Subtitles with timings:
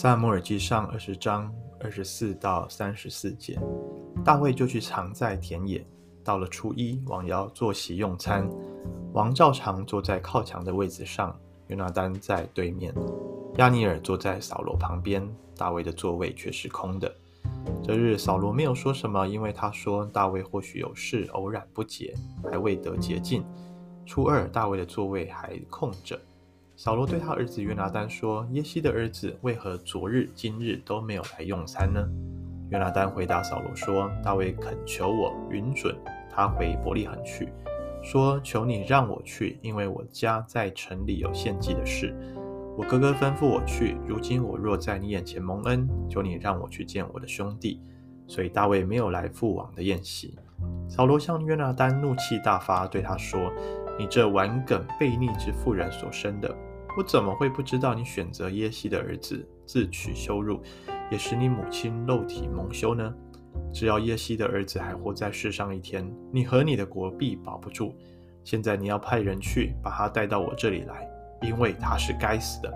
[0.00, 3.60] 撒母耳记上二十章二十四到三十四节，
[4.24, 5.86] 大卫就去藏在田野。
[6.24, 8.48] 到了初一，王要坐席用餐，
[9.12, 12.94] 王照常坐在靠墙的位子上，约拿单在对面，
[13.58, 15.22] 亚尼尔坐在扫罗旁边，
[15.54, 17.14] 大卫的座位却是空的。
[17.84, 22.14] 这日扫罗没有说什么，因为他说大卫或许有事偶然不洁，
[22.50, 23.44] 还未得洁净。
[24.06, 26.18] 初二，大卫的座位还空着。
[26.82, 32.02] 扫罗对他儿子约拿单说：“耶西的儿子为何昨日、今日都没有来用餐呢？”
[32.72, 35.94] 约拿单回答扫罗说：“大卫恳求我允准
[36.30, 37.52] 他回伯利恒去，
[38.02, 42.16] 说：‘求你让我去，因为我家在城里有献祭的事。
[42.78, 43.98] 我哥哥吩咐我去。
[44.06, 47.82] 如今我若在你眼前蒙恩，求你让我去见我的兄弟。’
[48.26, 50.34] 所以大卫没有来父王的宴席。
[50.88, 53.52] 扫罗向约拿单怒气大发，对他说
[54.00, 56.50] ：‘你这顽梗悖逆之妇人所生的！’”
[57.00, 60.60] 我怎么会不知道你选择耶西的儿子自取羞辱，
[61.10, 63.10] 也使你母亲肉体蒙羞呢？
[63.72, 67.94] 只要耶西的儿子还活在世上一天，你和你的国必保不住。
[68.44, 71.08] 现在你要派人去把他带到我这里来，
[71.40, 72.70] 因为他是该死的。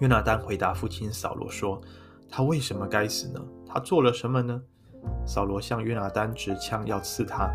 [0.00, 1.80] 约拿单回答父亲扫罗说
[2.28, 3.40] ：“他为什么该死呢？
[3.66, 4.60] 他做了什么呢？”
[5.24, 7.50] 扫罗向约拿单执枪要刺他，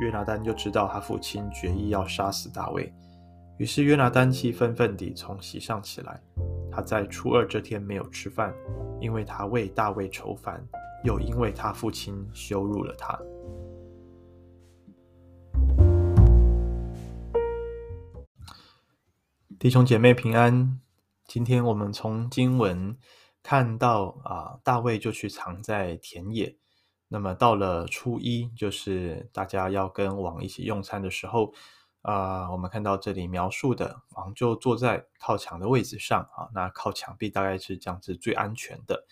[0.00, 2.94] 约拿单就知道他父亲决意要杀死大卫。
[3.60, 6.18] 于是约拿单气愤愤地从席上起来。
[6.72, 8.54] 他在初二这天没有吃饭，
[9.02, 10.66] 因为他为大卫愁烦，
[11.04, 13.20] 又因为他父亲羞辱了他。
[19.58, 20.80] 弟兄姐妹平安。
[21.26, 22.96] 今天我们从经文
[23.42, 26.56] 看到啊，大卫就去藏在田野。
[27.08, 31.52] 那么到了初一，就是大家要跟王一起用餐的时候。
[32.02, 39.04] 啊、我们看到这里描述的王就坐在靠墙的位置上啊，那靠墙壁大概是这样子最安全的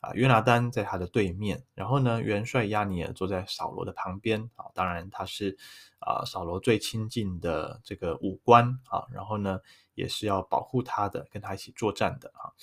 [0.00, 0.10] 啊。
[0.14, 4.64] 约拿单在他的对面，然后呢，元帅亚尼尔坐在扫罗的旁边啊。
[4.72, 5.58] 当然他是
[5.98, 9.60] 啊扫罗最亲近的这个武官啊，然后呢
[9.94, 12.56] 也是要保护他的，跟他一起作战的啊。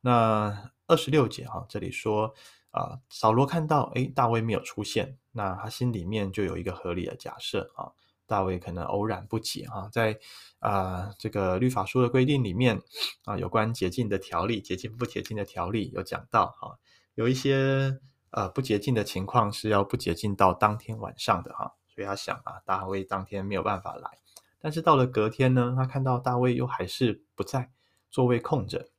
[0.00, 2.32] 那二十六节、啊，这里说
[2.70, 7.92] 啊，扫罗看到诶大卫没有出现，那他心里面就有一个合理的假设啊。
[8.28, 10.12] 大卫可能偶然不解哈，在
[10.58, 12.82] 啊、呃、这个律法书的规定里面
[13.24, 16.78] 啊，有关洁净的条例、洁净不洁净的条例有讲到哈，
[17.14, 17.98] 有一些
[18.30, 24.10] 呃不洁净的情况是要不洁净到当天晚上的哈，所以他想啊，大卫当天没有办法来，
[24.60, 27.70] 但是到了隔天呢，他看到大卫又还是不在，
[28.10, 28.90] 座位空着，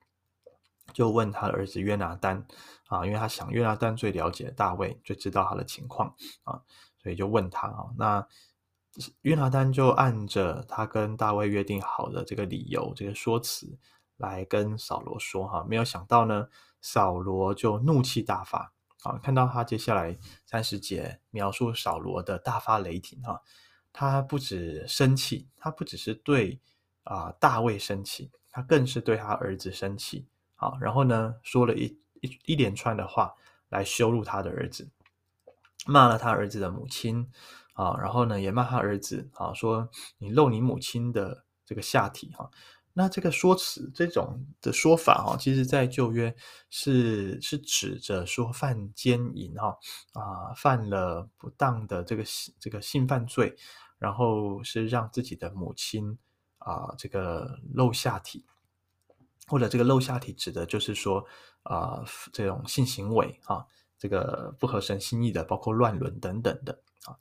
[0.91, 2.47] 就问他的儿子约拿单
[2.87, 6.61] 啊，因为他想约拿单最了解大卫，最知道他的情况啊，
[7.03, 8.27] 所以就问他啊，那。
[9.21, 13.77] 约拿单就按着他跟大卫约定好的这个理由、这个说辞
[14.17, 16.47] 来跟扫罗说哈，没有想到呢，
[16.81, 18.73] 扫罗就怒气大发
[19.03, 19.17] 啊！
[19.23, 23.41] 看到他接下来三十节描述扫罗的大发雷霆哈，
[23.93, 26.59] 他不止生气，他不只是对
[27.03, 30.73] 啊大卫生气，他更是对他儿子生气啊！
[30.81, 31.85] 然后呢，说了一
[32.21, 33.33] 一一连串的话
[33.69, 34.89] 来羞辱他的儿子，
[35.85, 37.31] 骂了他儿子的母亲。
[37.79, 42.51] 啊，然后呢，也骂他儿子啊，说你露你母亲的这个下体哈。
[42.91, 46.35] 那这个说辞这种的说法哈，其实在旧约
[46.69, 49.77] 是是指着说犯奸淫哈
[50.11, 52.23] 啊，犯了不当的这个
[52.59, 53.55] 这个性犯罪，
[53.97, 56.17] 然后是让自己的母亲
[56.57, 58.45] 啊这个露下体，
[59.47, 61.25] 或者这个露下体指的就是说
[61.63, 62.03] 啊
[62.33, 63.65] 这种性行为哈，
[63.97, 67.15] 这个不合神心意的，包括乱伦等等的啊。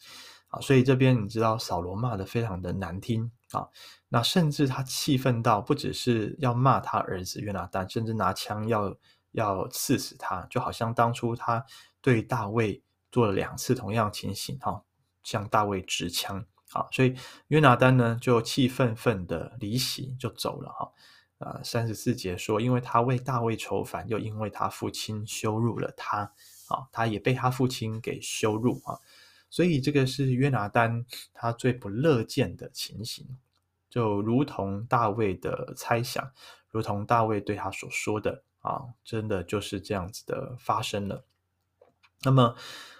[0.48, 3.68] 啊，所以这边你知道扫罗骂得非常的难听啊，
[4.08, 8.96] 那甚至他气愤到不只是要骂他儿子约拿单，甚至拿枪要
[9.32, 11.64] 要刺死他，就好像当初他
[12.00, 12.82] 对大卫
[13.12, 14.82] 做了两次同样情形哈，
[15.22, 16.42] 向大卫执枪
[16.72, 17.14] 啊，所以
[17.48, 20.92] 约拿单呢就气愤愤的离席就走了哈，
[21.38, 26.20] 啊，三十四节说，因为他为大卫愁烦，又因为他父亲羞辱了他
[26.68, 28.98] 啊，他也被他父亲给羞辱啊。
[29.50, 33.38] 所以这个是约拿单他最不乐见的情形，
[33.88, 36.30] 就如同大卫的猜想，
[36.70, 41.24] 如同大卫对他所说的啊，真的就是这样子的发生了。
[42.22, 42.54] 那么，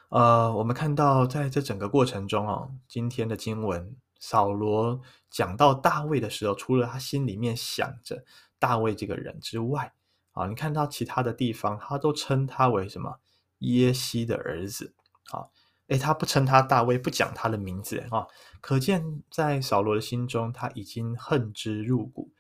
[0.09, 8.25] 呃，我们看到在这整个过程中啊，今天的经文，扫罗讲到大卫的时候，除了他心里面想着
[8.59, 9.93] 大卫这个人之外，
[10.33, 13.21] 啊，你看到其他的地方，他都称他为什么
[13.59, 14.95] 耶西的儿子，
[15.33, 15.49] 啊。
[15.89, 18.27] 诶，他不称他大卫，不讲他的名字啊，
[18.61, 22.33] 可见在扫罗的心中，他已经恨之入骨。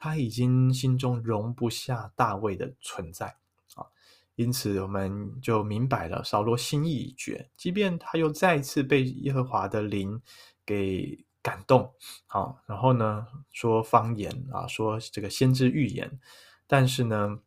[0.00, 3.34] 他已经心中容不下大卫的存在
[3.74, 3.82] 啊，
[4.36, 10.22] 因此我们就明白了，扫罗心意已决，即便他又再次被耶和华的灵
[10.64, 11.92] 给感动，
[12.28, 16.20] 好，然后呢说方言啊，说这个先知预言，
[16.68, 17.40] 但是呢，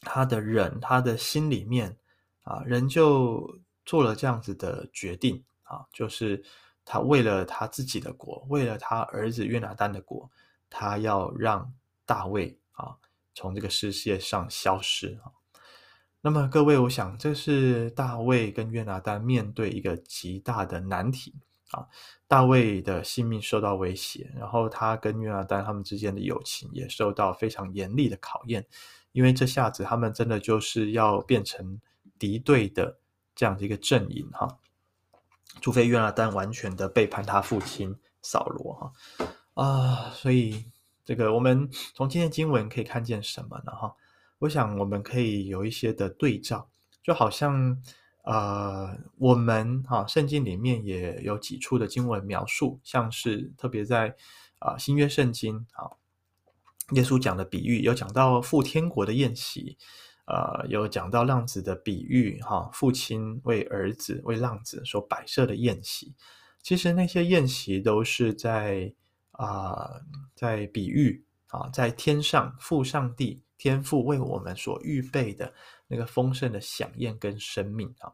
[0.00, 1.96] 他的人他的心里面
[2.42, 6.40] 啊，仍旧做了这样子的决定啊，就是
[6.84, 10.30] 他为了他自己的国，为了他儿子约拿单的国。
[10.72, 11.74] 他要让
[12.06, 12.94] 大卫啊
[13.34, 15.34] 从这个世界上消失啊。
[16.20, 21.34] 那么各位，我想这是大卫跟约拿单面对一个极大的难题
[21.72, 21.84] 啊。
[22.28, 28.64] 大卫的性命受到威胁，然后他跟约拿单他们之间的友情也受到非常严厉的考验，
[29.10, 31.80] 因为这下子他们真的就是要变成
[32.16, 32.99] 敌对的
[33.40, 34.58] 这样的一个阵营哈。
[35.62, 38.92] 除非约拿单完全的背叛他父亲扫罗哈。
[39.54, 40.66] 啊，所以
[41.06, 43.72] 这个我们从今天经文可以看见什么呢？
[43.72, 43.96] 哈，
[44.40, 46.68] 我想我们可以有一些的对照，
[47.02, 47.82] 就好像
[48.24, 54.14] 呃，我们哈圣经里面也有几处的经文描述，像是特别在
[54.58, 55.88] 啊新约圣经啊，
[56.92, 59.78] 耶稣讲的比喻有讲到赴天国的宴席，
[60.30, 66.14] 呃，有讲到浪子的比喻哈，父亲为儿子为浪子所摆设的宴席，
[66.62, 68.94] 其实那些宴席都是在。
[69.32, 69.88] 啊、
[70.34, 75.50] 在比喻啊，在天上父上帝天父为我们所预备的
[75.86, 78.12] 那个丰盛的享宴跟生命啊。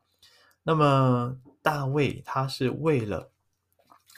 [0.63, 3.33] 那么大卫他是为了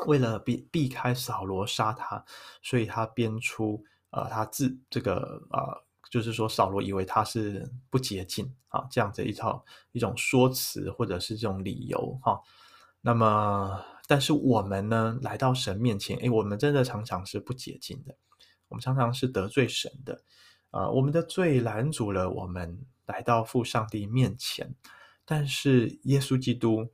[0.07, 2.23] 为了避避开扫罗杀他，
[2.63, 12.41] 所以他编出呃他自这个呃，就是说扫罗以为他是不洁净啊这样子一套一种说辞或者是这种理由哈、
[13.01, 13.85] 那么。
[14.11, 18.17] 但是我们呢，来到神面前，诶，我们真的常常是不洁净的，
[18.69, 20.23] 我们常常是得罪神的，
[20.71, 24.75] 啊、我们的罪拦阻了我们来到父上帝面前。
[25.27, 26.89] 但是耶稣基督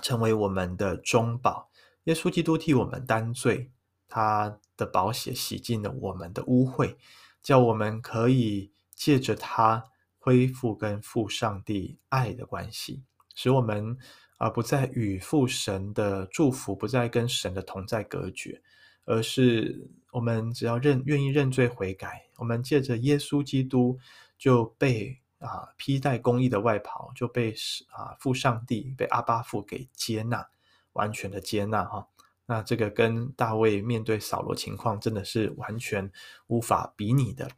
[0.00, 1.68] 成为我们的中保，
[2.04, 3.70] 耶稣基督替我们担罪，
[4.08, 6.96] 他的宝血洗净了我们的污秽，
[7.42, 9.84] 叫我们可以借着他
[10.18, 13.02] 恢复跟父上帝爱的关系，
[13.34, 13.98] 使我们。
[14.42, 18.62] 而不再与父神的祝福，不再跟神的同在隔绝，
[19.04, 23.98] 而是我们只要认愿意认罪悔改，我们借着耶稣基督
[24.38, 27.52] 就被啊披戴公义的外袍，就被
[27.90, 30.48] 啊父上帝被阿爸父给接纳，
[30.94, 32.08] 完全的接纳哈。
[32.50, 36.10] 那这个跟大卫面对扫罗情况真的是完全
[36.48, 37.48] 无法比拟的，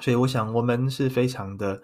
[0.00, 1.82] 所以我想我们是非常的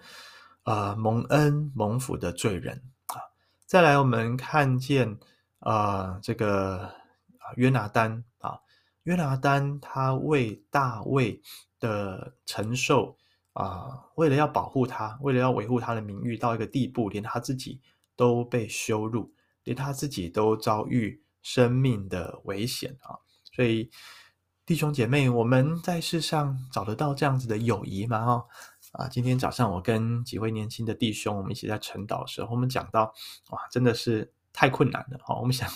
[0.63, 3.21] 啊蒙恩蒙福的罪人啊。
[3.67, 5.19] 再来，我们看见
[5.59, 6.79] 啊、这个
[7.37, 8.57] 啊约拿单啊，
[9.03, 11.39] 约拿单他为大卫
[11.79, 13.15] 的承受
[13.53, 17.79] 啊，为了要保护他，为了要维护他的名誉，到一个地步，连他自己
[18.15, 19.31] 都被羞辱，
[19.65, 23.19] 连他自己都遭遇生命的危险啊！
[23.51, 23.89] 所以
[24.65, 28.25] 弟兄姐妹，我们在世上找得到这样子的友谊吗？
[28.25, 28.45] 哈。
[28.93, 33.13] 啊，今天早上我跟几位年轻的弟兄，我们一起在晨祷的时候，我们讲到，
[33.51, 35.33] 哇，真的是太困难了哈。
[35.39, 35.69] 我们想，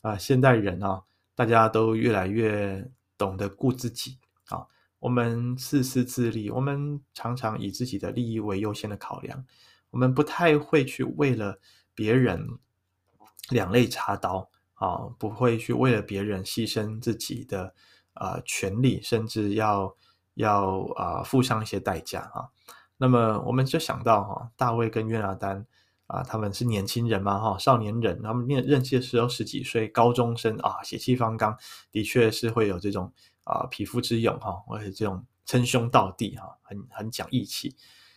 [0.00, 1.02] 啊，现代人啊，
[1.34, 4.66] 大家都越来越懂得顾自己啊，
[4.98, 9.44] 我们自私自利，我们常常以自己的利益为优先的考量，
[9.90, 11.60] 我们不太会去为了
[11.94, 12.48] 别人
[13.50, 14.50] 两肋插刀
[14.84, 17.74] 啊，不会去为了别人牺牲自己的
[18.12, 19.96] 啊权利，甚至要。
[20.36, 22.50] 要啊、呃、付上一些代价啊，
[22.96, 25.64] 那么我们就想到哈，大卫跟约拿单
[26.08, 31.56] 啊，他们是年轻人嘛哈，少年人，他们念任期的时候十几岁，高中生啊，血气方刚，
[31.92, 33.12] 的确是会有这种
[33.44, 37.76] 啊匹夫之勇哈，或者这种称兄道弟哈，很很讲义气。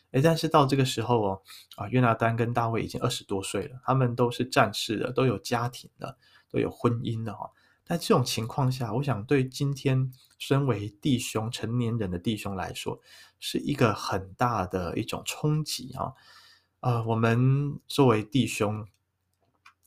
[0.09, 1.41] 诶，但是到这个时候哦，
[1.75, 6.17] 啊约拿单跟大卫已经二十多岁了，他们都是战士了，都有家庭了，
[6.50, 7.51] 都有婚姻的哈。
[7.86, 13.00] 在这种情况下，我想对今天身为弟兄、成年人的弟兄来说，
[13.39, 16.12] 是一个很大的一种冲击啊！
[16.82, 18.86] 啊，我们作为弟兄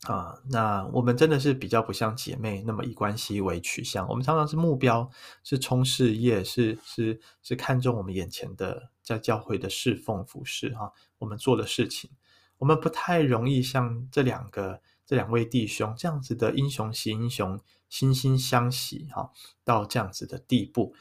[0.07, 4.07] 啊，那我们真的是比较不像姐妹那么以关系为取向。
[4.09, 5.07] 我们常常是目标，
[5.43, 12.09] 是冲事业，是是是看重我们眼前的在教会的侍奉服侍哈，我们做的事情，
[12.57, 14.81] 我们不太容易像这两个。
[15.11, 19.29] 这两位弟兄这样子的英雄惜英雄，惺惺相惜哈，
[19.61, 20.95] 到这样子的地步。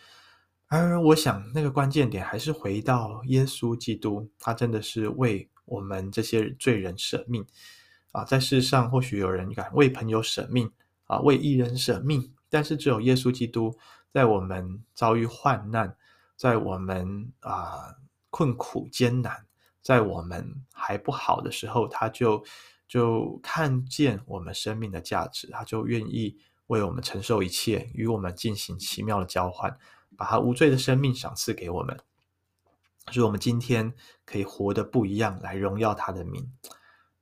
[0.66, 7.46] 而我想，那个关键点还是回到耶稣基督，他真的是为我们这些罪人舍命
[8.10, 8.24] 啊！
[8.24, 10.68] 在世上，或许有人敢为朋友舍命
[11.06, 13.78] 啊，为义人舍命，但是只有耶稣基督
[14.12, 15.96] 在我们遭遇患难，
[16.34, 17.94] 在我们啊、
[18.30, 19.46] 困苦艰难，
[19.80, 22.44] 在我们还不好的时候，他就
[22.90, 29.78] 就看见我们生命的价值，他就愿意为我们承受一切，与我们进行奇妙的交换，
[30.16, 31.96] 把他无罪的生命赏赐给我们，
[33.12, 33.94] 使我们今天
[34.24, 36.52] 可以活得不一样，来荣耀他的名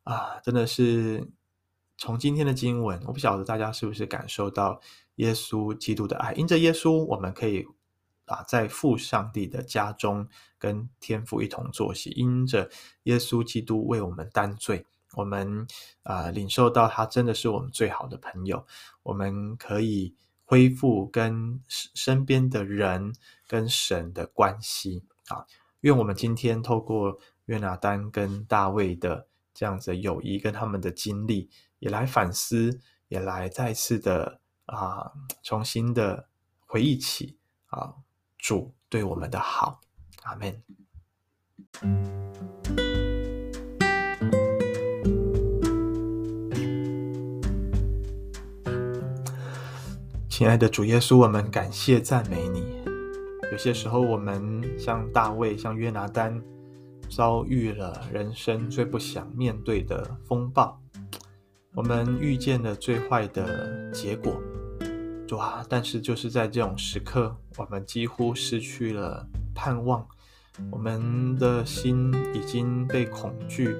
[0.04, 0.40] 啊！
[0.42, 1.30] 真的是
[1.98, 4.80] 从今天的经文，我不晓得大家是不是感受到
[5.16, 7.66] 耶稣基督的爱，因着耶稣，我们可以。
[8.25, 12.68] 啊，在父上帝的家中跟天父一同坐席，因着
[13.04, 14.84] 耶稣基督为我们担罪，
[15.14, 15.66] 我们
[16.02, 18.66] 啊领受到他真的是我们最好的朋友，
[19.02, 23.14] 我们可以恢复跟身边的人
[23.46, 25.46] 跟神的关系啊。
[25.80, 31.48] 愿我们今天透过约拿单跟大卫的这样子友谊跟他们的经历，
[31.78, 35.12] 也来反思，也来再次的啊
[35.42, 36.28] 重新的
[36.66, 37.94] 回忆起啊。
[38.36, 39.80] 主对我们的好，
[40.22, 40.62] 阿门。
[50.38, 52.62] 亲爱的主耶稣，我们感谢赞美你。
[53.50, 56.40] 有些时候，我们像大卫、像约拿单，
[57.11, 60.80] 遭遇了人生最不想面对的风暴，
[61.75, 64.40] 我们遇见了最坏的结果。
[65.26, 69.26] 主啊，但是就是在这种时刻，我们几乎失去了
[69.57, 70.07] 盼望，
[70.71, 73.75] 我们的心已经被恐惧、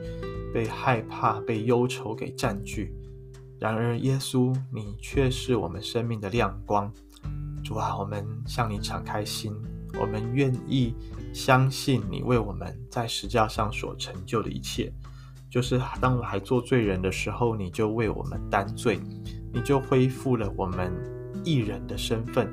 [0.53, 2.93] 被害怕、被忧愁给占据。
[3.59, 6.93] 然而，耶稣，你却是我们生命的亮光。
[7.63, 9.53] 主啊，我们向你敞开心，
[10.01, 10.95] 我们愿意
[11.33, 14.93] 相信你为我们在十架上所成就的一切。
[15.51, 19.01] 就是当我还做罪人的时候，你就为我们担罪，
[19.53, 20.93] 你就恢复了我们。
[21.45, 22.51] 义人的身份，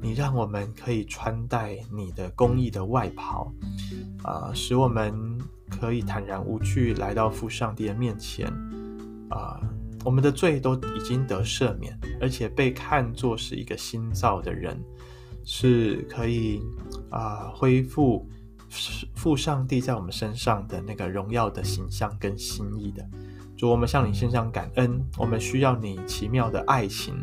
[0.00, 3.52] 你让我们可以穿戴你的公义的外袍，
[4.22, 8.48] 啊、使我们可以坦然无惧来到父上帝的面前，
[9.28, 9.60] 啊、
[10.04, 14.78] 我们的罪都已经得赦免，而且被看作是一个新造的人，
[15.44, 16.60] 是可以
[17.10, 18.28] 啊、恢复
[19.14, 23.04] 父上帝在我们身上的那个荣耀的形象跟心意的。
[23.56, 27.14] 主，我们向你献上感恩，我们需要你奇妙的爱情。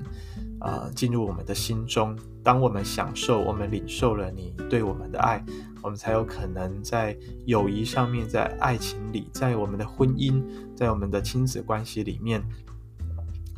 [0.64, 2.16] 啊、进入我们的心中。
[2.44, 5.44] 当我们享受、我们领受了你对我们的爱，
[5.82, 10.44] 我们才有可能在友谊上面，在爱情里，在我们的婚姻，
[10.76, 12.44] 在我们的亲子关系里面，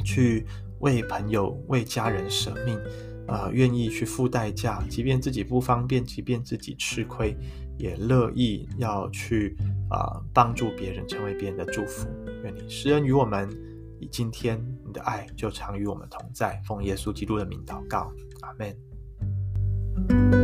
[0.04, 0.46] 去
[0.80, 2.80] 为朋友、为家人舍命，
[3.28, 7.36] 啊、愿意去付代价，即便自己不方便，即便自己吃亏，
[7.78, 9.56] 也乐意要去
[9.90, 12.08] 啊、帮助别人，成为别人的祝福。
[12.44, 13.50] 愿你施恩于我们。
[14.00, 18.12] 以今天你的爱就常与我们同在，奉耶稣基督的名祷告，
[18.42, 20.43] 阿门。